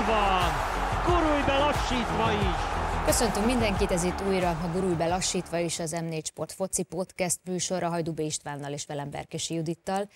[0.00, 0.50] Ott van!
[1.06, 2.56] Gurulj be lassítva is!
[3.04, 7.38] Köszöntünk mindenkit, ez itt újra a Gurulj be lassítva is az M4 Sport foci podcast
[7.44, 10.08] műsora Hajdubé Istvánnal és velem Berkesi Judittal.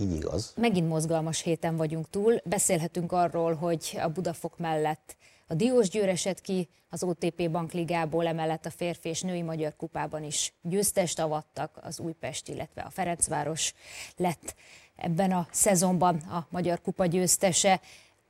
[0.00, 0.52] Így igaz.
[0.56, 2.40] Megint mozgalmas héten vagyunk túl.
[2.44, 5.16] Beszélhetünk arról, hogy a Budafok mellett
[5.46, 10.22] a Diós Győr esett ki az OTP Bankligából, emellett a férfi és női magyar kupában
[10.22, 13.74] is győztest avattak, az Újpest, illetve a Ferencváros
[14.16, 14.54] lett
[14.96, 17.80] ebben a szezonban a Magyar Kupa győztese.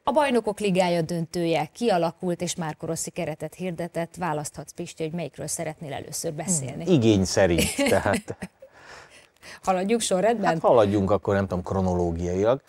[0.07, 4.15] A Bajnokok Ligája döntője kialakult, és már Rossi keretet hirdetett.
[4.17, 6.85] Választhatsz, Pisti, hogy melyikről szeretnél először beszélni.
[6.85, 8.37] Hmm, igény szerint, tehát...
[9.63, 10.47] Haladjuk sorrendben?
[10.47, 12.63] Hát haladjunk akkor, nem tudom, kronológiailag.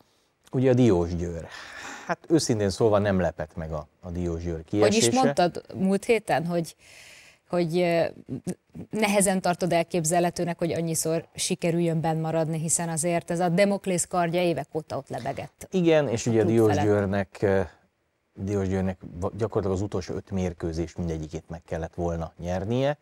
[0.51, 1.47] Ugye a Diós Győr.
[2.05, 5.05] Hát őszintén szólva nem lepett meg a, a Diós Győr kiesése.
[5.05, 6.75] Hogy is mondtad múlt héten, hogy
[7.47, 8.03] hogy
[8.89, 14.67] nehezen tartod elképzelhetőnek, hogy annyiszor sikerüljön benn maradni, hiszen azért ez a Demoklész kardja évek
[14.73, 15.67] óta ott lebegett.
[15.71, 17.45] Igen, és ugye Diós Győrnek,
[18.33, 22.97] Diós Győrnek gyakorlatilag az utolsó öt mérkőzés mindegyikét meg kellett volna nyernie.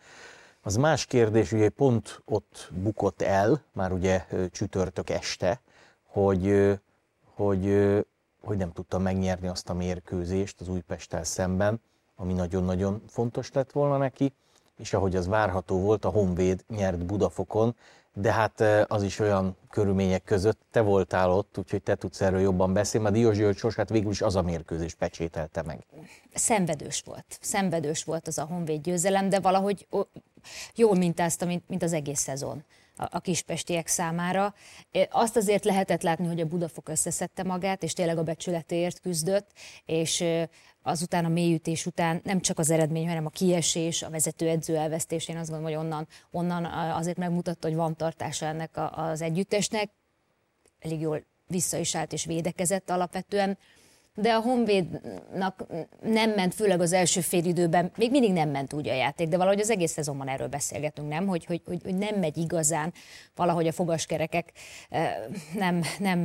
[0.61, 5.61] Az más kérdés, ugye pont ott bukott el, már ugye csütörtök este,
[6.03, 6.73] hogy,
[7.33, 7.65] hogy,
[8.41, 11.81] hogy nem tudta megnyerni azt a mérkőzést az Újpesttel szemben,
[12.23, 14.33] ami nagyon-nagyon fontos lett volna neki,
[14.77, 17.75] és ahogy az várható volt, a Honvéd nyert Budafokon,
[18.13, 22.73] de hát az is olyan körülmények között, te voltál ott, úgyhogy te tudsz erről jobban
[22.73, 25.85] beszélni, mert Diós György sorsát végül is az a mérkőzés pecsételte meg.
[26.33, 29.87] Szenvedős volt, szenvedős volt az a Honvéd győzelem, de valahogy
[30.75, 32.63] jól mintázta, mint, mint az egész szezon
[32.95, 34.53] a kispestiek számára.
[35.09, 39.51] Azt azért lehetett látni, hogy a Budafok összeszedte magát, és tényleg a becsületéért küzdött,
[39.85, 40.23] és
[40.81, 45.37] azután a mélyütés után nem csak az eredmény, hanem a kiesés, a vezetőedző elvesztés, én
[45.37, 49.91] azt gondolom, hogy onnan, onnan azért megmutatta, hogy van tartása ennek az együttesnek.
[50.79, 53.57] Elég jól vissza is állt és védekezett alapvetően
[54.15, 55.65] de a Honvédnak
[56.01, 59.37] nem ment, főleg az első fél időben, még mindig nem ment úgy a játék, de
[59.37, 61.27] valahogy az egész szezonban erről beszélgetünk, nem?
[61.27, 62.93] Hogy, hogy, hogy, hogy nem megy igazán,
[63.35, 64.51] valahogy a fogaskerekek
[65.53, 66.19] nem, nem,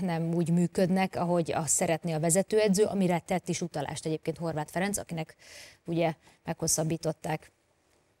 [0.00, 4.98] nem úgy működnek, ahogy azt szeretné a vezetőedző, amire tett is utalást egyébként Horváth Ferenc,
[4.98, 5.34] akinek
[5.84, 7.52] ugye meghosszabbították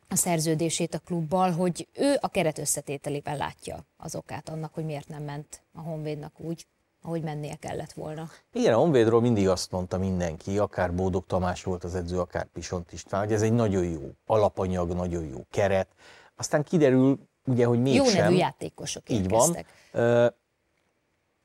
[0.08, 5.08] a szerződését a klubbal, hogy ő a keret összetételében látja az okát annak, hogy miért
[5.08, 6.66] nem ment a Honvédnak úgy,
[7.06, 8.28] ahogy mennie kellett volna.
[8.52, 12.92] Igen, a Honvédról mindig azt mondta mindenki, akár Bódog Tamás volt az edző, akár Pisont
[12.92, 15.88] István, hogy ez egy nagyon jó alapanyag, nagyon jó keret.
[16.36, 18.04] Aztán kiderül, ugye, hogy mégsem.
[18.04, 19.56] Jó nevű játékosok Így van.
[19.92, 20.26] Uh,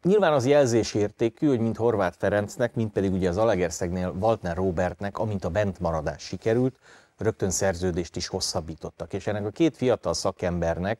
[0.03, 5.45] nyilván az jelzésértékű, hogy mint Horváth Ferencnek, mint pedig ugye az Alegerszegnél Waltner Robertnek, amint
[5.45, 6.75] a bentmaradás sikerült,
[7.17, 9.13] rögtön szerződést is hosszabbítottak.
[9.13, 10.99] És ennek a két fiatal szakembernek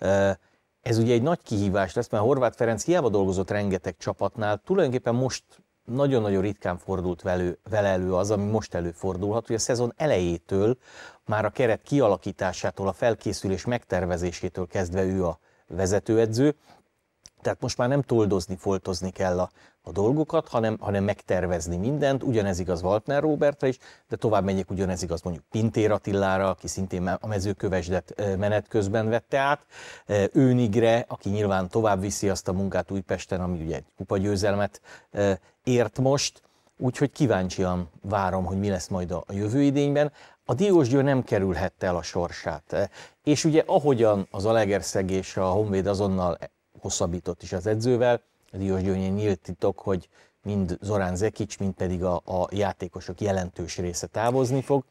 [0.00, 0.30] uh,
[0.82, 5.44] ez ugye egy nagy kihívás lesz, mert Horváth Ferenc hiába dolgozott rengeteg csapatnál, tulajdonképpen most
[5.84, 10.76] nagyon-nagyon ritkán fordult velő, vele elő az, ami most előfordulhat, hogy a szezon elejétől,
[11.24, 16.54] már a keret kialakításától, a felkészülés megtervezésétől kezdve ő a vezetőedző,
[17.42, 19.50] tehát most már nem toldozni, foltozni kell a,
[19.82, 22.22] a dolgokat, hanem, hanem megtervezni mindent.
[22.22, 23.78] Ugyanez igaz Waltner Robertra is,
[24.08, 29.38] de tovább megyek, ugyanez igaz mondjuk Pintér Attilára, aki szintén a mezőkövesdet menet közben vette
[29.38, 29.60] át.
[30.32, 34.80] Őnigre, aki nyilván tovább viszi azt a munkát Újpesten, ami ugye egy kupagyőzelmet
[35.64, 36.42] ért most.
[36.76, 40.12] Úgyhogy kíváncsian várom, hogy mi lesz majd a jövő idényben.
[40.44, 42.90] A Diós Győr nem kerülhette el a sorsát.
[43.24, 46.38] És ugye ahogyan az Alegerszeg és a Honvéd azonnal
[46.80, 48.22] hosszabbított is az edzővel.
[48.52, 50.08] Diós Győrnyi nyílt titok, hogy
[50.42, 54.84] mind Zorán Zekic, mind pedig a, a játékosok jelentős része távozni fog.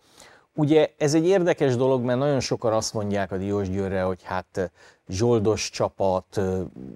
[0.59, 4.71] Ugye ez egy érdekes dolog, mert nagyon sokan azt mondják a Diós Győrre, hogy hát
[5.07, 6.41] zsoldos csapat,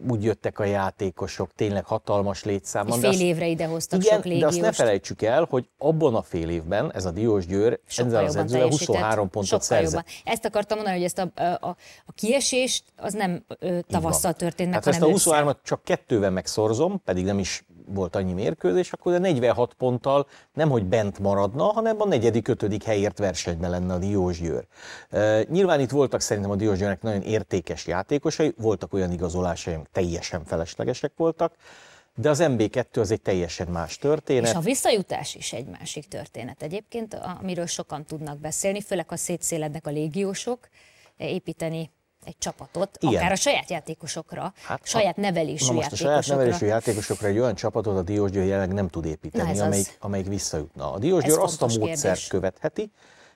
[0.09, 2.99] úgy jöttek a játékosok, tényleg hatalmas létszámban.
[2.99, 4.59] fél évre ide hoztak igen, sok légióst.
[4.59, 8.25] de azt ne felejtsük el, hogy abban a fél évben ez a Diós Győr ezzel
[8.25, 9.91] az edzővel 23 pontot szerzett.
[9.91, 10.33] Jobban.
[10.33, 11.75] Ezt akartam mondani, hogy ezt a, a,
[12.05, 13.45] a kiesést az nem
[13.87, 18.33] tavasszal történt meg, hát ezt a 23-at csak kettővel megszorzom, pedig nem is volt annyi
[18.33, 23.69] mérkőzés, akkor a 46 ponttal nem hogy bent maradna, hanem a negyedik, ötödik helyért versenyben
[23.69, 24.65] lenne a Diós Győr.
[25.11, 29.87] Uh, nyilván itt voltak szerintem a Diós Győrnek nagyon értékes játékosai, voltak olyan igazolásai, amik
[29.91, 31.53] teljesen feleslegesek voltak,
[32.15, 34.49] de az MB2 az egy teljesen más történet.
[34.49, 39.87] És a visszajutás is egy másik történet egyébként, amiről sokan tudnak beszélni, főleg ha szétszélednek
[39.87, 40.69] a légiósok,
[41.17, 41.91] építeni
[42.25, 43.15] egy csapatot, Igen.
[43.15, 46.17] akár a saját játékosokra, hát, saját nevelésű na most játékosokra.
[46.17, 49.97] a saját nevelésű játékosokra egy olyan csapatot a Diós Győr jelenleg nem tud építeni, amelyik,
[49.99, 50.91] amelyik visszajutna.
[50.91, 52.27] A Diós Győr azt a módszert kérdés.
[52.27, 52.91] követheti,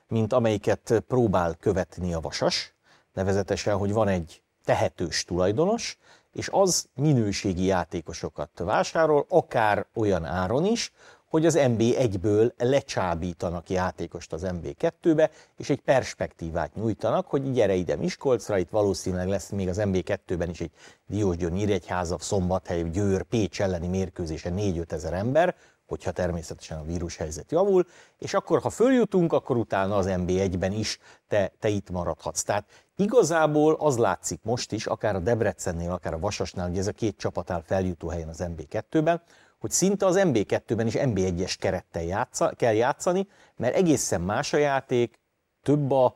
[0.07, 2.75] mint amelyiket próbál követni a Vasas,
[3.13, 5.97] nevezetesen, hogy van egy tehetős tulajdonos,
[6.33, 10.91] és az minőségi játékosokat vásárol, akár olyan áron is,
[11.29, 18.57] hogy az MB1-ből lecsábítanak játékost az MB2-be, és egy perspektívát nyújtanak, hogy gyere ide Miskolcra,
[18.57, 20.71] itt valószínűleg lesz még az MB2-ben is egy
[21.07, 25.55] Diósgyőr, Nyíregyháza, Szombathely, Győr, Pécs elleni mérkőzése 4-5 ezer ember,
[25.87, 27.85] hogyha természetesen a vírushelyzet javul,
[28.17, 32.43] és akkor, ha följutunk, akkor utána az MB1-ben is te, te itt maradhatsz.
[32.43, 32.65] Tehát
[32.95, 37.17] igazából az látszik most is, akár a Debrecennél, akár a Vasasnál, hogy ez a két
[37.17, 39.21] csapat áll feljutó helyen az MB2-ben,
[39.59, 45.19] hogy szinte az MB2-ben is MB1-es kerettel játsza, kell játszani, mert egészen más a játék,
[45.63, 46.15] több a,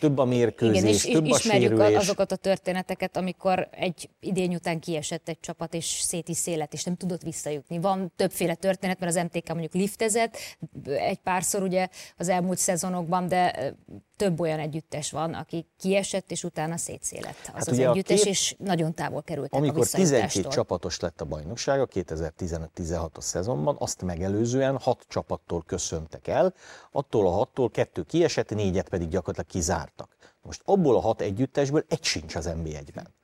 [0.00, 1.96] több a mérkőzés, Igen, és több a ismerjük sérülés.
[1.96, 6.96] azokat a történeteket, amikor egy idény után kiesett egy csapat, és széti szélet, és nem
[6.96, 7.78] tudott visszajutni.
[7.78, 10.36] Van többféle történet, mert az MTK mondjuk liftezett
[10.84, 13.74] egy párszor ugye az elmúlt szezonokban, de
[14.16, 18.54] több olyan együttes van, aki kiesett, és utána szétszélett az hát az együttes, két, és
[18.58, 24.78] nagyon távol kerültek Amikor a 12 csapatos lett a bajnokság a 2015-16-os szezonban, azt megelőzően
[24.78, 26.54] hat csapattól köszöntek el,
[26.92, 30.16] attól a hattól kettő kiesett, négyet pedig gyakorlatilag kizártak.
[30.42, 33.14] Most abból a hat együttesből egy sincs az NB1-ben.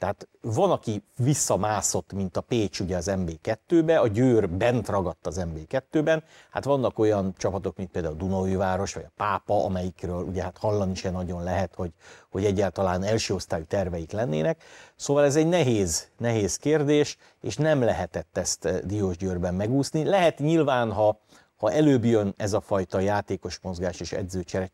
[0.00, 5.40] Tehát van, aki visszamászott, mint a Pécs ugye az MB2-be, a Győr bent ragadt az
[5.54, 10.42] MB2-ben, hát vannak olyan csapatok, mint például a Dunói város, vagy a Pápa, amelyikről ugye
[10.42, 11.92] hát hallani sem nagyon lehet, hogy,
[12.30, 14.62] hogy egyáltalán első osztályú terveik lennének.
[14.96, 20.04] Szóval ez egy nehéz, nehéz kérdés, és nem lehetett ezt eh, Diós Győrben megúszni.
[20.04, 21.20] Lehet nyilván, ha,
[21.56, 24.70] ha előbb jön ez a fajta játékos mozgás és edzőcsere,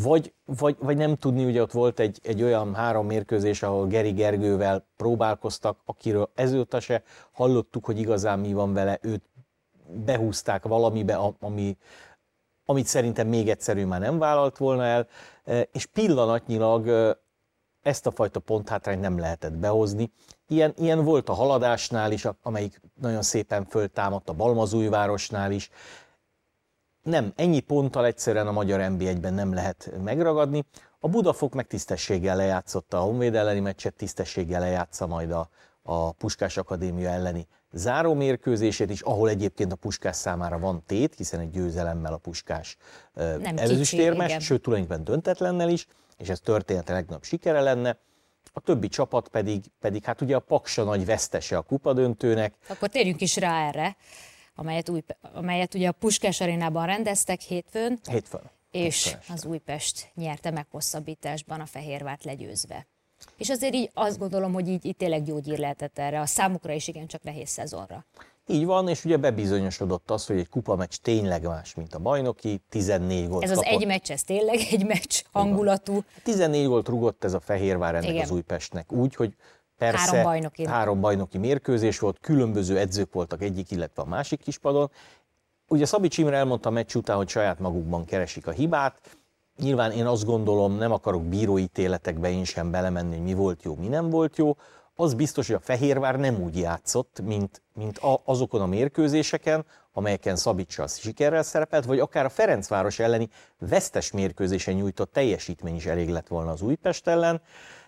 [0.00, 4.10] vagy, vagy, vagy nem tudni, ugye ott volt egy, egy olyan három mérkőzés, ahol Geri
[4.12, 7.02] Gergővel próbálkoztak, akiről ezóta se
[7.32, 9.22] hallottuk, hogy igazán mi van vele, őt
[10.04, 11.76] behúzták valamibe, ami,
[12.64, 15.06] amit szerintem még egyszerű már nem vállalt volna el,
[15.44, 17.18] e, és pillanatnyilag e,
[17.82, 20.12] ezt a fajta ponthátrányt nem lehetett behozni.
[20.48, 25.70] Ilyen, ilyen volt a haladásnál is, amelyik nagyon szépen föltámadt a Balmazújvárosnál is,
[27.02, 30.64] nem, ennyi ponttal egyszerűen a magyar NB1-ben nem lehet megragadni.
[31.00, 35.48] A Budafok meg tisztességgel lejátszotta a Honvéd elleni meccset, tisztességgel lejátsza majd a,
[35.82, 41.40] a Puskás Akadémia elleni záró mérkőzését is, ahol egyébként a Puskás számára van tét, hiszen
[41.40, 42.76] egy győzelemmel a Puskás
[43.56, 47.98] előzőstérmes, sőt tulajdonképpen döntetlennel is, és ez története legnagyobb sikere lenne.
[48.52, 52.54] A többi csapat pedig, pedig hát ugye a Paksa nagy vesztese a kupadöntőnek.
[52.68, 53.96] Akkor térjünk is rá erre
[54.62, 55.02] amelyet, új,
[55.34, 57.98] amelyet ugye a Puskás arénában rendeztek hétfőn.
[58.10, 58.40] Hétfőn.
[58.70, 59.34] És Hétfőn.
[59.36, 62.86] az Újpest nyerte meg hosszabbításban a Fehérvárt legyőzve.
[63.36, 66.88] És azért így azt gondolom, hogy így, így tényleg gyógyír lehetett erre a számukra is
[66.88, 68.04] igen csak nehéz szezonra.
[68.46, 72.60] Így van, és ugye bebizonyosodott az, hogy egy kupa meccs tényleg más, mint a bajnoki,
[72.68, 73.72] 14 gólt Ez az kapott.
[73.80, 76.04] egy meccs, ez tényleg egy meccs hangulatú.
[76.22, 78.22] 14 gólt rugott ez a Fehérvár ennek Igen.
[78.22, 79.34] az Újpestnek úgy, hogy
[79.90, 80.66] Persze, három bajnoki.
[80.66, 84.90] három bajnoki mérkőzés volt, különböző edzők voltak egyik, illetve a másik kispadon.
[85.68, 89.00] Ugye Szabics Imre elmondta a meccs után, hogy saját magukban keresik a hibát.
[89.56, 93.86] Nyilván én azt gondolom, nem akarok bíróítéletekbe én sem belemenni, hogy mi volt jó, mi
[93.86, 94.56] nem volt jó.
[94.94, 100.36] Az biztos, hogy a Fehérvár nem úgy játszott, mint, mint a, azokon a mérkőzéseken, amelyeken
[100.36, 103.28] Szabics sikerrel szerepelt, vagy akár a Ferencváros elleni
[103.58, 107.40] vesztes mérkőzésen nyújtott teljesítmény is elég lett volna az Újpest ellen.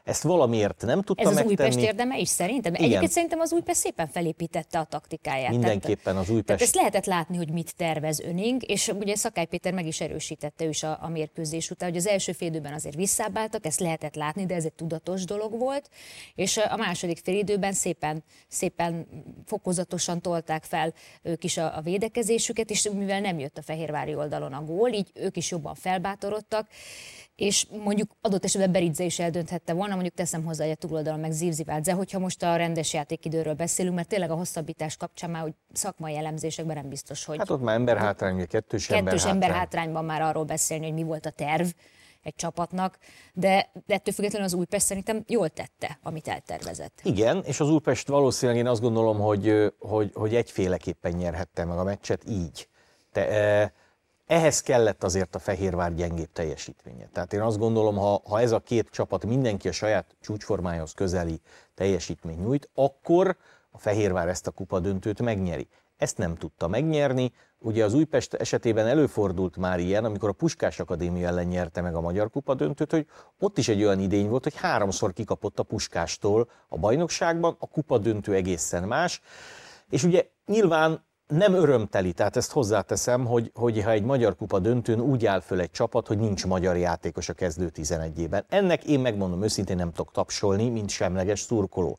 [0.05, 1.69] Ezt valamiért nem tudta Ez az megtenni.
[1.69, 2.75] Újpest érdeme is szerintem?
[2.75, 2.87] Igen.
[2.87, 5.51] Egyébként szerintem az Újpest szépen felépítette a taktikáját.
[5.51, 6.47] Mindenképpen az Újpest.
[6.47, 10.65] Tehát ezt lehetett látni, hogy mit tervez öning, és ugye Szakály Péter meg is erősítette
[10.65, 14.47] ő is a, a mérkőzés után, hogy az első félidőben azért visszábáltak, ezt lehetett látni,
[14.47, 15.91] de ez egy tudatos dolog volt,
[16.35, 19.07] és a második félidőben szépen, szépen
[19.47, 24.53] fokozatosan tolták fel ők is a, a védekezésüket, és mivel nem jött a Fehérvári oldalon
[24.53, 26.69] a gól, így ők is jobban felbátorodtak,
[27.37, 31.93] és mondjuk adott esetben Beridze is eldönthette volna, mondjuk teszem hozzá, a túloldalon meg Zivzivádze,
[31.93, 36.77] hogyha most a rendes játékidőről beszélünk, mert tényleg a hosszabbítás kapcsán már hogy szakmai elemzésekben
[36.77, 37.39] nem biztos, hogy...
[37.39, 41.31] Hát ott már emberhátrány, vagy kettős, kettős emberhátrányban már arról beszélni, hogy mi volt a
[41.31, 41.67] terv
[42.23, 42.99] egy csapatnak,
[43.33, 47.01] de, de ettől függetlenül az Újpest szerintem jól tette, amit eltervezett.
[47.03, 51.85] Igen, és az Újpest valószínűleg én azt gondolom, hogy, hogy, hogy egyféleképpen nyerhette meg a
[51.85, 52.69] meccset így.
[53.13, 53.73] Te,
[54.27, 57.09] ehhez kellett azért a Fehérvár gyengébb teljesítménye.
[57.13, 61.41] Tehát én azt gondolom, ha, ha ez a két csapat mindenki a saját csúcsformájához közeli
[61.75, 63.37] teljesítmény nyújt, akkor
[63.71, 65.69] a Fehérvár ezt a kupa döntőt megnyeri.
[65.97, 67.33] Ezt nem tudta megnyerni.
[67.59, 72.01] Ugye az Újpest esetében előfordult már ilyen, amikor a Puskás Akadémia ellen nyerte meg a
[72.01, 73.07] Magyar Kupa döntőt, hogy
[73.39, 77.99] ott is egy olyan idény volt, hogy háromszor kikapott a Puskástól a bajnokságban, a kupa
[77.99, 79.21] döntő egészen más.
[79.91, 85.01] És ugye nyilván nem örömteli, tehát ezt hozzáteszem, hogy, hogy ha egy magyar kupa döntőn
[85.01, 88.43] úgy áll föl egy csapat, hogy nincs magyar játékos a kezdő 11-ében.
[88.49, 91.99] Ennek én megmondom őszintén nem tudok tapsolni, mint semleges szurkoló.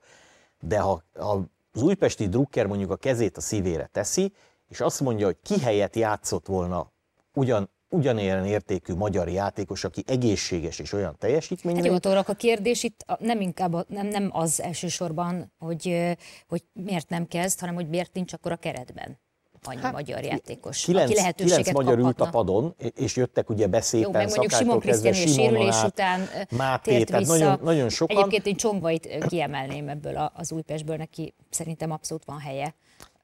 [0.59, 4.33] De ha, ha az újpesti drukker mondjuk a kezét a szívére teszi,
[4.69, 6.91] és azt mondja, hogy ki helyett játszott volna
[7.33, 11.75] ugyan, ugyanilyen értékű magyar játékos, aki egészséges és olyan teljesítmény.
[11.75, 16.15] Hát jó, Tórak, a kérdés itt nem inkább nem, nem az elsősorban, hogy,
[16.47, 19.19] hogy miért nem kezd, hanem hogy miért nincs akkor a keretben
[19.67, 22.07] annyi hát, magyar játékos, kilenc, aki lehetőséget magyar kaphatna.
[22.07, 26.95] ült a padon, és jöttek ugye beszépen, Jó, meg mondjuk Simon Krisztián sérülés után Máté,
[26.95, 27.37] tért tehát vissza.
[27.37, 28.17] Nagyon, nagyon sokan.
[28.17, 32.75] Egyébként én Csongvait kiemelném ebből az Újpestből, neki szerintem abszolút van helye.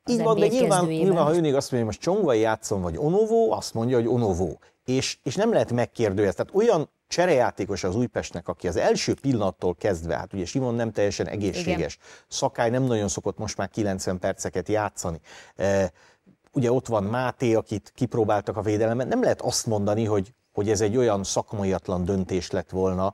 [0.05, 3.51] Így van, de nyilván, nyilván, ha önég azt mondja, hogy most Csongvai játszom, vagy Onovó,
[3.51, 4.60] azt mondja, hogy Onovó.
[4.86, 6.36] És, és nem lehet megkérdőjezni.
[6.36, 11.27] Tehát olyan cserejátékos az Újpestnek, aki az első pillanattól kezdve, hát ugye Simon nem teljesen
[11.27, 12.08] egészséges, Igen.
[12.27, 15.20] Szakály nem nagyon szokott most már 90 perceket játszani.
[15.55, 15.91] E,
[16.53, 20.81] ugye ott van Máté, akit kipróbáltak a védelemben, nem lehet azt mondani, hogy, hogy ez
[20.81, 23.13] egy olyan szakmaiatlan döntés lett volna.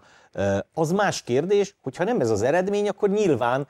[0.74, 3.67] Az más kérdés, hogyha nem ez az eredmény, akkor nyilván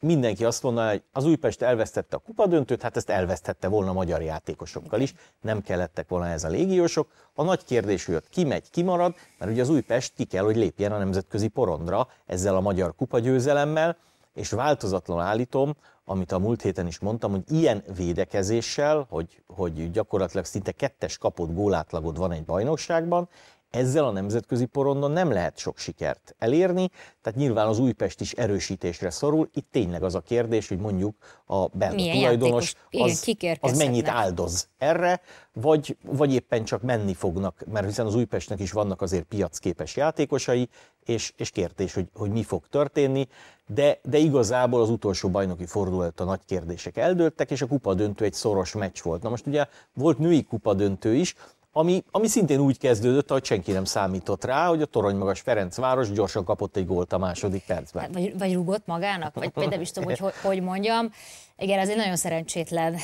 [0.00, 5.00] mindenki azt mondja, hogy az Újpest elvesztette a kupadöntőt, hát ezt elvesztette volna magyar játékosokkal
[5.00, 7.08] is, nem kellettek volna ez a légiósok.
[7.34, 10.44] A nagy kérdés, hogy ott ki megy, ki marad, mert ugye az Újpest ki kell,
[10.44, 13.96] hogy lépjen a nemzetközi porondra ezzel a magyar kupagyőzelemmel,
[14.34, 20.44] és változatlanul állítom, amit a múlt héten is mondtam, hogy ilyen védekezéssel, hogy, hogy gyakorlatilag
[20.44, 23.28] szinte kettes kapott gólátlagod van egy bajnokságban,
[23.70, 26.90] ezzel a nemzetközi porondon nem lehet sok sikert elérni,
[27.22, 29.48] tehát nyilván az Újpest is erősítésre szorul.
[29.54, 35.20] Itt tényleg az a kérdés, hogy mondjuk a Bella tulajdonos az, az mennyit áldoz erre,
[35.52, 40.68] vagy, vagy éppen csak menni fognak, mert hiszen az Újpestnek is vannak azért piacképes játékosai,
[41.04, 43.28] és, és kérdés, hogy, hogy mi fog történni,
[43.66, 48.24] de, de igazából az utolsó bajnoki fordulat a nagy kérdések eldőltek, és a kupa döntő
[48.24, 49.22] egy szoros meccs volt.
[49.22, 51.34] Na most ugye volt női kupa döntő is,
[51.72, 56.44] ami, ami szintén úgy kezdődött, hogy senki nem számított rá, hogy a toronymagas Ferencváros gyorsan
[56.44, 58.02] kapott egy gólt a második percben.
[58.02, 61.10] Hát, vagy, vagy rugott magának, vagy, nem is tudom, hogy, hogy mondjam.
[61.56, 62.96] Igen, ez egy nagyon szerencsétlen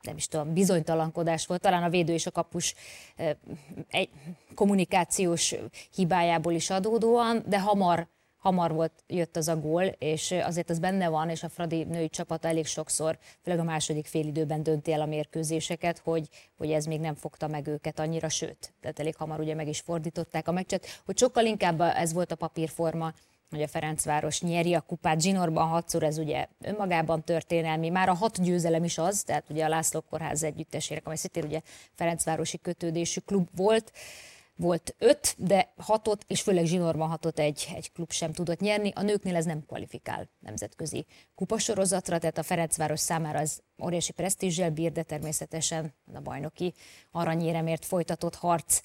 [0.00, 2.74] nem is tudom, bizonytalankodás volt, talán a védő és a kapus
[3.88, 4.08] egy
[4.54, 5.54] kommunikációs
[5.94, 8.08] hibájából is adódóan, de hamar
[8.40, 12.08] hamar volt, jött az a gól, és azért az benne van, és a Fradi női
[12.08, 17.00] csapat elég sokszor, főleg a második félidőben dönti el a mérkőzéseket, hogy, hogy ez még
[17.00, 20.86] nem fogta meg őket annyira, sőt, tehát elég hamar ugye meg is fordították a meccset,
[21.04, 23.12] hogy sokkal inkább ez volt a papírforma,
[23.50, 25.20] hogy a Ferencváros nyeri a kupát.
[25.20, 29.68] Zsinorban hatszor ez ugye önmagában történelmi, már a hat győzelem is az, tehát ugye a
[29.68, 31.60] László Kórház együttesének, amely szintén ugye
[31.94, 33.92] Ferencvárosi kötődésű klub volt,
[34.60, 38.92] volt öt, de hatot, és főleg zsinórban hatot egy, egy klub sem tudott nyerni.
[38.94, 44.92] A nőknél ez nem kvalifikál nemzetközi kupasorozatra, tehát a Ferencváros számára az óriási presztízsel bír,
[44.92, 46.74] de természetesen a bajnoki
[47.10, 48.80] aranyéremért folytatott harc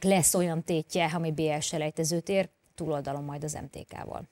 [0.00, 4.28] lesz olyan tétje, ami BL selejtezőt ér, túloldalon majd az MTK-val.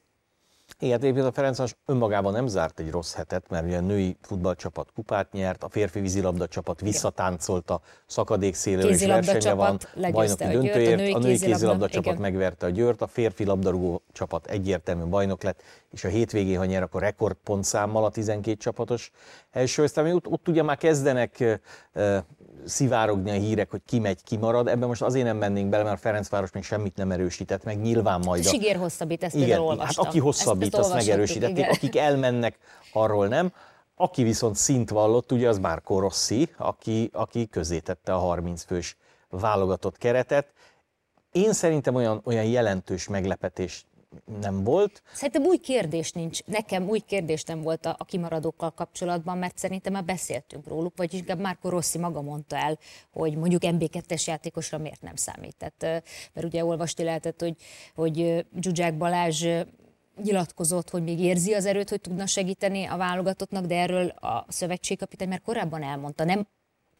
[0.80, 4.88] Igen, egyébként a Ferencváros önmagában nem zárt egy rossz hetet, mert ugye a női futballcsapat
[4.94, 9.78] kupát nyert, a férfi vízilabda csapat visszatáncolt a szakadék szélről, és versenye van,
[10.10, 12.20] bajnoki a döntőért, a női, a női kézilabda, kézilabda csapat igen.
[12.20, 16.82] megverte a Győrt, a férfi labdarúgó csapat egyértelmű bajnok lett, és a hétvégén, ha nyer,
[16.82, 19.10] akkor rekordpontszámmal a 12 csapatos
[19.50, 21.60] első, aztán ott, ott ugye már kezdenek
[22.64, 24.68] szivárogni a hírek, hogy ki megy, ki marad.
[24.68, 28.20] Ebben most azért nem mennénk bele, mert a Ferencváros még semmit nem erősített, meg nyilván
[28.24, 28.44] majd.
[28.46, 28.48] A...
[28.48, 29.86] Sigér hosszabbít, ezt igen, olvastam.
[29.86, 31.70] Hát aki hosszabbít, ezt, ezt azt megerősítették, igen.
[31.70, 32.58] akik elmennek,
[32.92, 33.52] arról nem.
[33.96, 37.46] Aki viszont szint vallott, ugye az Márko Rossi, aki, aki
[37.82, 38.96] tette a 30 fős
[39.28, 40.52] válogatott keretet.
[41.32, 43.86] Én szerintem olyan, olyan jelentős meglepetés
[44.40, 45.02] nem volt.
[45.12, 46.44] Szerintem új kérdés nincs.
[46.44, 51.14] Nekem új kérdés nem volt a, a kimaradókkal kapcsolatban, mert szerintem már beszéltünk róluk, vagy
[51.14, 52.78] inkább Márko Rossi maga mondta el,
[53.12, 55.56] hogy mondjuk MB2-es játékosra miért nem számít.
[55.56, 57.56] Tehát, mert ugye olvasti lehetett, hogy,
[57.94, 59.46] hogy Zsuzsák Balázs
[60.22, 65.28] nyilatkozott, hogy még érzi az erőt, hogy tudna segíteni a válogatottnak, de erről a szövetségkapitány
[65.28, 66.24] már korábban elmondta.
[66.24, 66.46] Nem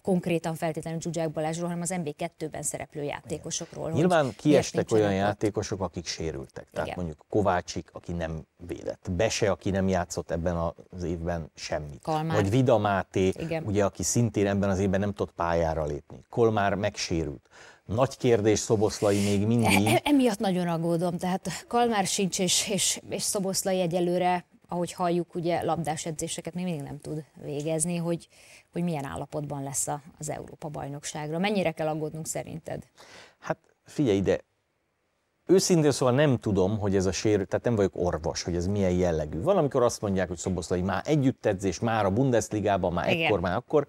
[0.09, 3.91] konkrétan feltétlenül Zsuzsák Balázsról, hanem az MB2-ben szereplő játékosokról.
[3.91, 6.67] Nyilván kiestek olyan játékosok, akik sérültek.
[6.71, 6.99] Tehát Igen.
[6.99, 9.11] mondjuk Kovácsik, aki nem védett.
[9.11, 10.57] Bese, aki nem játszott ebben
[10.91, 12.03] az évben semmit.
[12.03, 12.37] Kalmár.
[12.37, 13.65] Vagy Vida Máté, Igen.
[13.65, 16.25] ugye, aki szintén ebben az évben nem tudott pályára lépni.
[16.29, 17.49] Kolmár megsérült.
[17.85, 19.87] Nagy kérdés Szoboszlai még mindig.
[19.87, 25.63] E- emiatt nagyon aggódom, tehát Kalmár sincs, és, és, és Szoboszlai egyelőre, ahogy halljuk, ugye
[25.63, 28.29] labdás edzéseket még mindig nem tud végezni, hogy,
[28.79, 29.87] hogy milyen állapotban lesz
[30.19, 31.39] az Európa bajnokságra.
[31.39, 32.85] Mennyire kell aggódnunk szerinted?
[33.39, 34.41] Hát figyelj ide,
[35.47, 38.91] őszintén szóval nem tudom, hogy ez a sérül, tehát nem vagyok orvos, hogy ez milyen
[38.91, 39.43] jellegű.
[39.43, 43.27] Van, amikor azt mondják, hogy Szoboszlai már együttedzés, már a Bundesligában, már Igen.
[43.27, 43.87] ekkor, már akkor.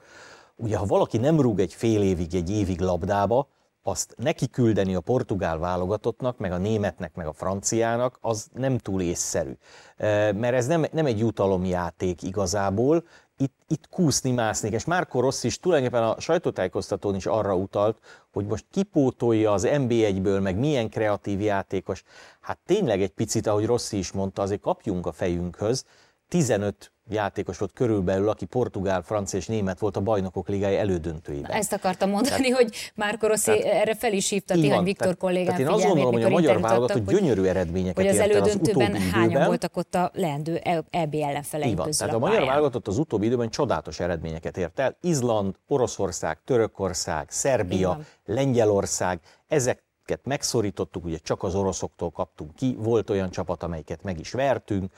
[0.55, 3.47] Ugye, ha valaki nem rúg egy fél évig, egy évig labdába,
[3.83, 9.01] azt neki küldeni a portugál válogatottnak, meg a németnek, meg a franciának, az nem túl
[9.01, 9.51] észszerű.
[9.97, 13.03] Mert ez nem, nem egy jutalomjáték igazából,
[13.41, 17.99] itt, itt kúszni mászni, és Márko Rossi is tulajdonképpen a sajtótájékoztatón is arra utalt,
[18.31, 22.03] hogy most kipótolja az NB1-ből, meg milyen kreatív játékos.
[22.41, 25.85] Hát tényleg egy picit, ahogy Rossi is mondta, azért kapjunk a fejünkhöz,
[26.29, 31.51] 15 játékos volt körülbelül, aki portugál, francia és német volt a bajnokok ligája elődöntőiben.
[31.51, 35.45] Ezt akartam mondani, tehát, hogy Márko Rossi erre fel is hívta Tihan Viktor tehát, kollégám
[35.45, 39.29] tehát én azt gondolom, hogy a magyar válogatott gyönyörű eredményeket hogy az elődöntőben az hányan
[39.29, 39.47] időben.
[39.47, 40.55] voltak ott a leendő
[40.89, 44.97] EB ellenfeleink közül Tehát a, a magyar válogatott az utóbbi időben csodálatos eredményeket ért el.
[45.01, 49.83] Izland, Oroszország, Törökország, Szerbia, Lengyelország, ezek
[50.23, 54.91] megszorítottuk, ugye csak az oroszoktól kaptunk ki, volt olyan csapat, amelyiket meg is vertünk,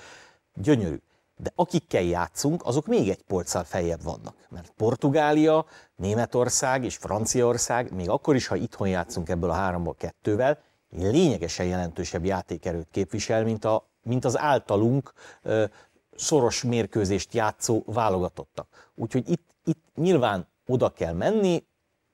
[0.56, 0.98] gyönyörű
[1.42, 4.36] de akikkel játszunk, azok még egy polccal feljebb vannak.
[4.50, 10.60] Mert Portugália, Németország és Franciaország, még akkor is, ha itthon játszunk ebből a háromból kettővel,
[10.90, 15.66] lényegesen jelentősebb játékerőt képvisel, mint, a, mint az általunk ö,
[16.16, 18.92] szoros mérkőzést játszó válogatottak.
[18.96, 21.64] Úgyhogy itt, itt nyilván oda kell menni,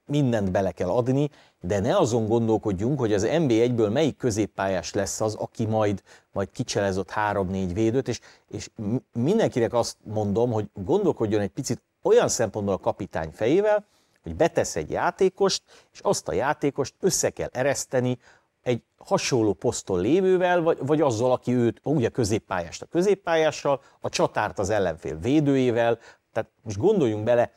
[0.07, 1.29] mindent bele kell adni,
[1.61, 7.09] de ne azon gondolkodjunk, hogy az NB1-ből melyik középpályás lesz az, aki majd, majd kicselezott
[7.09, 8.69] három-négy védőt, és, és
[9.13, 13.85] mindenkinek azt mondom, hogy gondolkodjon egy picit olyan szempontból a kapitány fejével,
[14.23, 18.17] hogy betesz egy játékost, és azt a játékost össze kell ereszteni
[18.61, 24.59] egy hasonló poszton lévővel, vagy, vagy azzal, aki őt, ugye középpályást a középpályással, a csatárt
[24.59, 25.99] az ellenfél védőjével,
[26.31, 27.51] tehát most gondoljunk bele,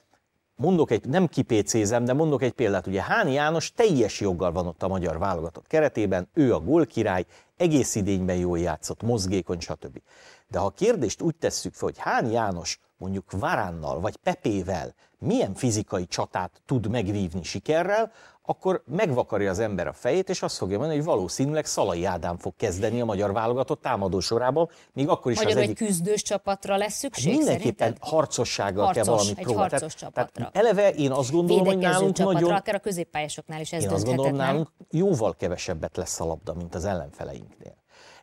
[0.61, 4.83] mondok egy, nem kipécézem, de mondok egy példát, ugye Háni János teljes joggal van ott
[4.83, 7.25] a magyar válogatott keretében, ő a gólkirály,
[7.57, 10.01] egész idényben jól játszott, mozgékony, stb.
[10.49, 15.55] De ha a kérdést úgy tesszük fel, hogy Háni János mondjuk Varánnal vagy Pepével milyen
[15.55, 18.13] fizikai csatát tud megvívni sikerrel,
[18.51, 22.57] akkor megvakarja az ember a fejét, és azt fogja mondani, hogy valószínűleg Szalai Ádám fog
[22.57, 25.77] kezdeni a magyar válogatott támadó sorában, még akkor is Magyar, az egyik...
[25.77, 28.09] küzdős csapatra lesz szükség hát Mindenképpen szerinted?
[28.09, 29.71] harcossággal harcos, kell valamit egy próbálni.
[29.71, 30.51] harcos tehát, csapatra.
[30.51, 32.57] Tehát eleve én azt gondolom, hogy nálunk csapatra, nagyon...
[32.57, 36.75] akár a középpályásoknál is ez Én azt gondolom, nálunk jóval kevesebbet lesz a labda, mint
[36.75, 37.77] az ellenfeleinknél.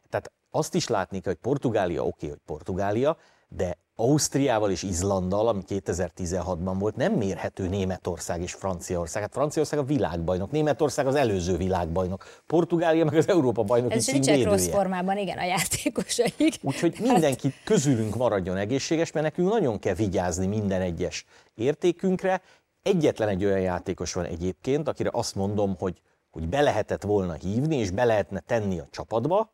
[0.10, 5.48] Tehát azt is látni kell, hogy Portugália oké, okay, hogy Portugália, de Ausztriával és Izlanddal,
[5.48, 9.22] ami 2016-ban volt, nem mérhető Németország és Franciaország.
[9.22, 14.44] Hát Franciaország a világbajnok, Németország az előző világbajnok, Portugália meg az Európa bajnoki Ez nincsenek
[14.44, 16.60] rossz formában, igen, a játékosaik.
[16.62, 22.42] Úgyhogy hát- mindenki közülünk maradjon egészséges, mert nekünk nagyon kell vigyázni minden egyes értékünkre.
[22.82, 27.78] Egyetlen egy olyan játékos van egyébként, akire azt mondom, hogy, hogy be lehetett volna hívni,
[27.78, 29.52] és be lehetne tenni a csapatba,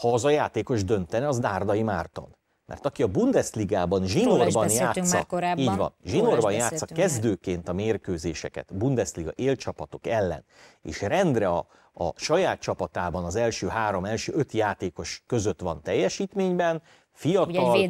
[0.00, 2.36] ha az a játékos döntene, az Dárdai Márton.
[2.66, 10.06] Mert aki a Bundesligában zsinórban játsza, így van, zsinórban játsza kezdőként a mérkőzéseket Bundesliga élcsapatok
[10.06, 10.44] ellen,
[10.82, 16.82] és rendre a, a saját csapatában az első három, első öt játékos között van teljesítményben,
[17.12, 17.88] fiatal,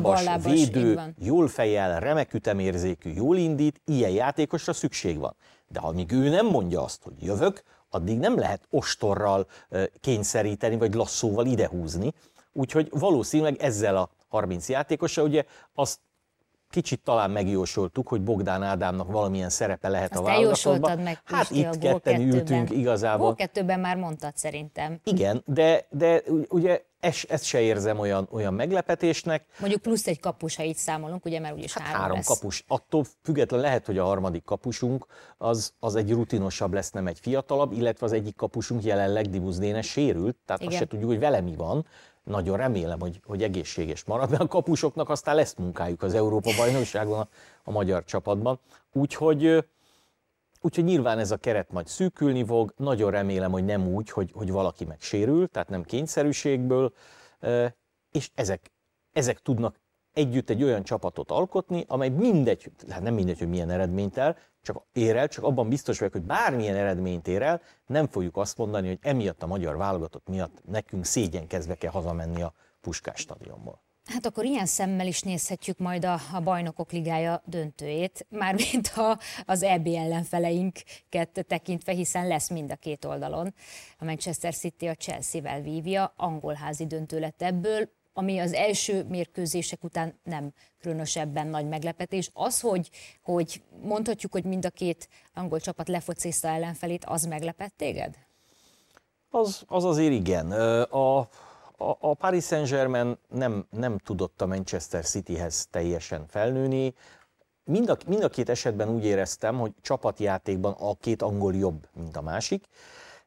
[0.00, 5.36] ballábas, védő, jól fejel, remek ütemérzékű, jól indít, ilyen játékosra szükség van.
[5.68, 9.46] De amíg ő nem mondja azt, hogy jövök, addig nem lehet ostorral
[10.00, 12.12] kényszeríteni, vagy lasszóval idehúzni,
[12.56, 15.98] Úgyhogy valószínűleg ezzel a 30 játékosa, ugye azt
[16.70, 20.98] kicsit talán megjósoltuk, hogy Bogdán Ádámnak valamilyen szerepe lehet Azt a válogatottban.
[20.98, 23.26] meg Hát itt a ketten ültünk igazából.
[23.26, 25.00] Gól kettőben már mondtad szerintem.
[25.04, 29.44] Igen, de, de ugye ezt, ezt se érzem olyan, olyan meglepetésnek.
[29.58, 32.26] Mondjuk plusz egy kapus, ha így számolunk, ugye, mert úgyis hát három, három lesz.
[32.26, 32.64] kapus.
[32.68, 35.06] Attól független lehet, hogy a harmadik kapusunk
[35.38, 39.86] az, az egy rutinosabb lesz, nem egy fiatalabb, illetve az egyik kapusunk jelenleg Dibusz Dénes
[39.86, 40.72] sérült, tehát Igen.
[40.72, 41.86] azt se tudjuk, hogy vele mi van
[42.26, 47.18] nagyon remélem, hogy, hogy egészséges marad, mert a kapusoknak aztán lesz munkájuk az Európa bajnokságon
[47.18, 47.28] a,
[47.64, 48.60] a magyar csapatban.
[48.92, 49.64] Úgyhogy,
[50.60, 54.50] úgyhogy nyilván ez a keret majd szűkülni fog, nagyon remélem, hogy nem úgy, hogy, hogy
[54.50, 56.92] valaki megsérül, tehát nem kényszerűségből,
[58.10, 58.72] és ezek,
[59.12, 59.80] ezek tudnak
[60.16, 64.82] együtt egy olyan csapatot alkotni, amely mindegy, hát nem mindegy, hogy milyen eredményt el, csak
[64.92, 68.88] ér el, csak abban biztos vagyok, hogy bármilyen eredményt ér el, nem fogjuk azt mondani,
[68.88, 73.84] hogy emiatt a magyar válogatott miatt nekünk szégyenkezve kell hazamenni a Puskás stadionból.
[74.04, 79.62] Hát akkor ilyen szemmel is nézhetjük majd a, a bajnokok ligája döntőjét, mármint ha az
[79.62, 83.54] EB ellenfeleinket tekintve, hiszen lesz mind a két oldalon.
[83.98, 90.18] A Manchester City a Chelsea-vel vívja, angolházi döntő lett ebből, ami az első mérkőzések után
[90.24, 92.30] nem különösebben nagy meglepetés.
[92.32, 92.90] Az, hogy,
[93.22, 98.14] hogy mondhatjuk, hogy mind a két angol csapat lefocészta ellenfelét, az meglepett téged?
[99.30, 100.52] Az, az azért igen.
[100.52, 101.28] A, a,
[102.00, 106.94] a Paris Saint-Germain nem, nem tudott a Manchester Cityhez teljesen felnőni.
[107.64, 112.16] Mind a, mind a két esetben úgy éreztem, hogy csapatjátékban a két angol jobb, mint
[112.16, 112.64] a másik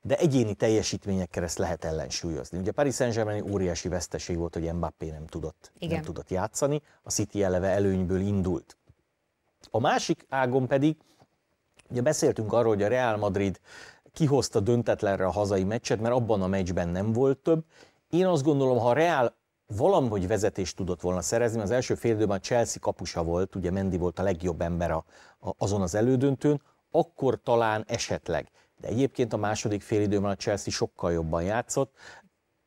[0.01, 2.57] de egyéni teljesítményekkel ezt lehet ellensúlyozni.
[2.57, 5.95] Ugye Paris Saint-Germain óriási veszteség volt, hogy Mbappé nem tudott, Igen.
[5.95, 8.77] nem tudott játszani, a City eleve előnyből indult.
[9.71, 10.97] A másik ágon pedig,
[11.89, 13.59] ugye beszéltünk arról, hogy a Real Madrid
[14.13, 17.63] kihozta döntetlenre a hazai meccset, mert abban a meccsben nem volt több.
[18.09, 22.37] Én azt gondolom, ha a Real valahogy vezetést tudott volna szerezni, az első fél időben
[22.37, 25.05] a Chelsea kapusa volt, ugye Mendy volt a legjobb ember a,
[25.39, 28.49] a, azon az elődöntőn, akkor talán esetleg.
[28.81, 31.91] De egyébként a második fél időben a Chelsea sokkal jobban játszott,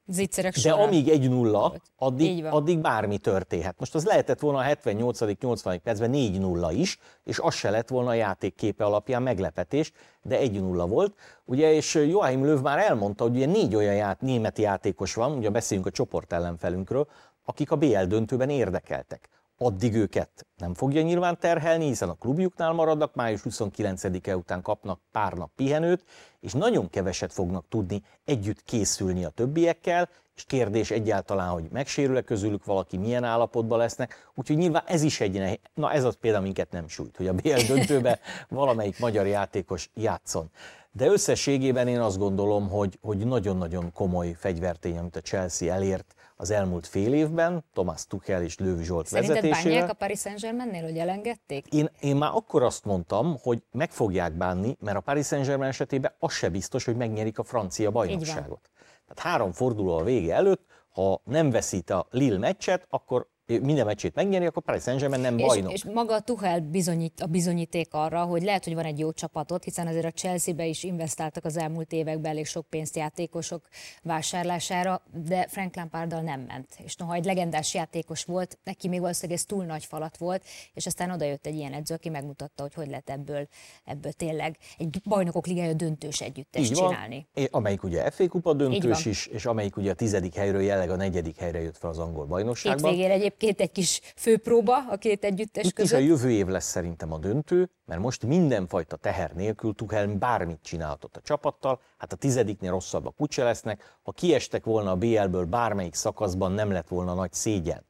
[0.06, 0.78] Zicserek de során.
[0.78, 3.78] amíg egy nulla, addig, addig bármi történhet.
[3.78, 5.80] Most az lehetett volna a 78.-80.
[5.82, 10.84] percben 4-0 is, és az se lett volna a játék képe alapján meglepetés, de 1-0
[10.88, 11.14] volt.
[11.44, 15.50] Ugye, és Joachim Löw már elmondta, hogy ugye négy olyan ját, német játékos van, ugye
[15.50, 17.08] beszéljünk a csoport ellenfelünkről,
[17.44, 19.28] akik a BL döntőben érdekeltek.
[19.64, 25.32] Addig őket nem fogja nyilván terhelni, hiszen a klubjuknál maradnak, május 29-e után kapnak pár
[25.32, 26.04] nap pihenőt,
[26.40, 32.64] és nagyon keveset fognak tudni együtt készülni a többiekkel, és kérdés egyáltalán, hogy megsérül-e közülük
[32.64, 36.70] valaki, milyen állapotban lesznek, úgyhogy nyilván ez is egy nehéz, na ez az például minket
[36.70, 40.50] nem sújt, hogy a BL döntőben valamelyik magyar játékos játszon.
[40.94, 46.50] De összességében én azt gondolom, hogy, hogy nagyon-nagyon komoly fegyvertény, amit a Chelsea elért az
[46.50, 49.72] elmúlt fél évben, Thomas Tuchel és Löw Zsolt Szerinted vezetésével.
[49.72, 51.66] bánják a Paris Saint-Germainnél, hogy elengedték?
[51.72, 56.14] Én, én már akkor azt mondtam, hogy meg fogják bánni, mert a Paris Saint-Germain esetében
[56.18, 58.70] az se biztos, hogy megnyerik a francia bajnokságot.
[59.06, 63.26] Tehát három forduló a vége előtt, ha nem veszít a Lille meccset, akkor
[63.60, 65.72] minden meccsét megnyeri, akkor Paris Saint-Germain nem És, bajnok.
[65.72, 69.64] és maga a Tuchel bizonyít, a bizonyíték arra, hogy lehet, hogy van egy jó csapatot,
[69.64, 73.68] hiszen azért a Chelsea-be is investáltak az elmúlt években elég sok pénzt játékosok
[74.02, 76.68] vásárlására, de Frank Lamparddal nem ment.
[76.84, 80.86] És noha egy legendás játékos volt, neki még valószínűleg ez túl nagy falat volt, és
[80.86, 83.48] aztán odajött egy ilyen edző, aki megmutatta, hogy hogy lehet ebből,
[83.84, 87.26] ebből tényleg egy bajnokok ligája döntős együttest Így van, csinálni.
[87.50, 91.36] Amelyik ugye FA kupa döntős is, és amelyik ugye a tizedik helyről jelenleg a negyedik
[91.36, 92.90] helyre jött fel az angol bajnokságban.
[92.90, 96.08] Hétvégén egyébként egy kis főpróba a két együttes Itt is a között.
[96.08, 101.20] jövő év lesz szerintem a döntő, mert most mindenfajta teher nélkül Tuchel bármit csinálhatott a
[101.20, 106.70] csapattal, hát a tizediknél rosszabbak úgyse lesznek, ha kiestek volna a BL-ből bármelyik szakaszban, nem
[106.70, 107.84] lett volna nagy szégyen.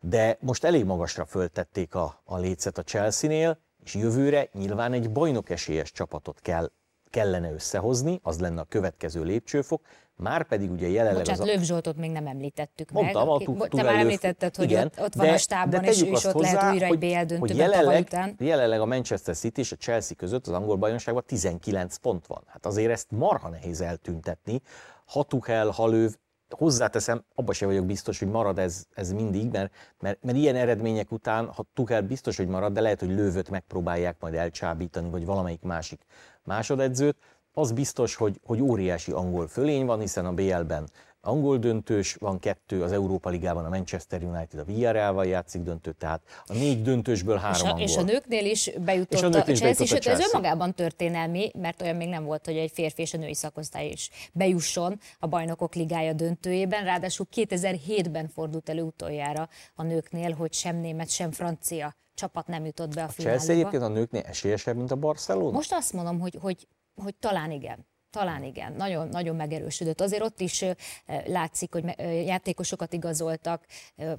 [0.00, 5.50] De most elég magasra föltették a, a lécet a Chelsea-nél, és jövőre nyilván egy bajnok
[5.50, 6.70] esélyes csapatot kell,
[7.14, 9.82] kellene összehozni, az lenne a következő lépcsőfok,
[10.16, 11.52] már pedig ugye jelenleg Bocsánat, az a...
[11.52, 13.30] Löv Zsoltot még nem említettük Mondtam, meg.
[13.30, 16.02] a aki- Tu- Te már említetted, hogy igen, ott, van de- a stában, de és
[16.02, 16.98] ő is ott lehet hozzá, újra egy hogy-
[17.28, 18.34] BL hogy jelenleg, után.
[18.38, 22.42] jelenleg a Manchester City és a Chelsea között az angol bajnokságban 19 pont van.
[22.46, 24.60] Hát azért ezt marha nehéz eltüntetni.
[25.06, 26.08] Ha Tuchel, ha Löw,
[26.48, 31.12] hozzáteszem, abban sem vagyok biztos, hogy marad ez, ez mindig, mert, mert, mert ilyen eredmények
[31.12, 35.62] után, ha Tuchel biztos, hogy marad, de lehet, hogy Lővöt megpróbálják majd elcsábítani, vagy valamelyik
[35.62, 36.00] másik
[36.44, 37.16] másodedzőt,
[37.52, 40.88] az biztos, hogy, hogy óriási angol fölény van, hiszen a BL-ben
[41.24, 46.20] angol döntős, van kettő, az Európa Ligában a Manchester United a Villarreal-val játszik döntőt, tehát
[46.46, 47.82] a négy döntősből három És a, angol.
[47.82, 50.32] és a nőknél is bejutott És a a, nőknél is Chelsea, bejutott a sőt ez
[50.32, 54.10] önmagában történelmi, mert olyan még nem volt, hogy egy férfi és a női szakosztály is
[54.32, 56.84] bejusson a bajnokok ligája döntőjében.
[56.84, 62.94] Ráadásul 2007-ben fordult elő utoljára a nőknél, hogy sem német, sem francia csapat nem jutott
[62.94, 63.52] be a, A Chelsea finálba.
[63.52, 65.50] egyébként a nőknél esélyesebb, mint a Barcelona?
[65.50, 67.86] Most azt mondom, hogy, hogy, hogy talán igen.
[68.10, 70.00] Talán igen, nagyon, nagyon megerősödött.
[70.00, 70.64] Azért ott is
[71.26, 71.84] látszik, hogy
[72.26, 73.66] játékosokat igazoltak,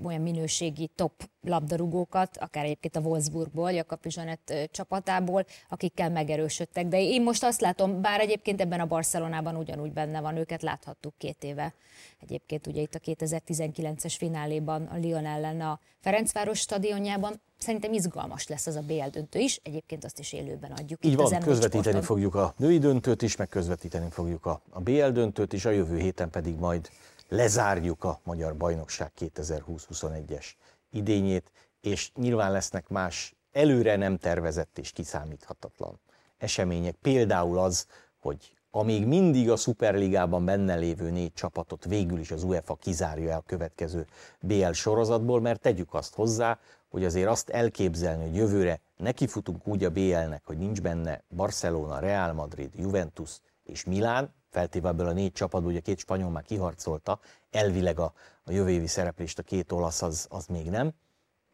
[0.03, 6.87] olyan minőségi top labdarúgókat, akár egyébként a Wolfsburgból, Jakab Zsanett csapatából, akikkel megerősödtek.
[6.87, 11.13] De én most azt látom, bár egyébként ebben a Barcelonában ugyanúgy benne van, őket láthattuk
[11.17, 11.73] két éve.
[12.21, 17.41] Egyébként ugye itt a 2019-es fináléban a Lyon ellen a Ferencváros stadionjában.
[17.65, 21.05] Szerintem izgalmas lesz az a BL döntő is, egyébként azt is élőben adjuk.
[21.05, 22.01] Így van, M4 közvetíteni sporton.
[22.01, 25.97] fogjuk a női döntőt is, meg közvetíteni fogjuk a, a BL döntőt is, a jövő
[25.97, 26.89] héten pedig majd
[27.29, 30.45] lezárjuk a Magyar Bajnokság 2020-21-es
[30.91, 31.51] idényét,
[31.81, 35.99] és nyilván lesznek más előre nem tervezett és kiszámíthatatlan
[36.37, 36.95] események.
[37.01, 37.87] Például az,
[38.19, 43.37] hogy amíg mindig a Superligában benne lévő négy csapatot végül is az UEFA kizárja el
[43.37, 44.05] a következő
[44.39, 46.59] BL sorozatból, mert tegyük azt hozzá,
[46.95, 52.33] hogy azért azt elképzelni, hogy jövőre nekifutunk úgy a BL-nek, hogy nincs benne Barcelona, Real
[52.33, 57.19] Madrid, Juventus és Milán, feltéve ebből a négy csapatból, ugye két spanyol már kiharcolta,
[57.51, 60.93] elvileg a, a jövő évi szereplést a két olasz az, az még nem,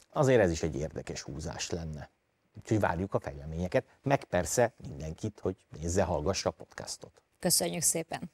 [0.09, 2.11] azért ez is egy érdekes húzás lenne.
[2.57, 7.21] Úgyhogy várjuk a fejleményeket, meg persze mindenkit, hogy nézze, hallgassa a podcastot.
[7.39, 8.31] Köszönjük szépen!